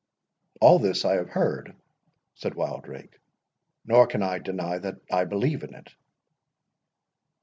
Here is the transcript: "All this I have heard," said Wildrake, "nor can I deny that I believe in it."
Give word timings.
"All 0.61 0.79
this 0.79 1.05
I 1.05 1.17
have 1.17 1.29
heard," 1.29 1.75
said 2.33 2.55
Wildrake, 2.55 3.19
"nor 3.85 4.07
can 4.07 4.23
I 4.23 4.39
deny 4.39 4.79
that 4.79 4.95
I 5.11 5.25
believe 5.25 5.61
in 5.61 5.75
it." 5.75 5.93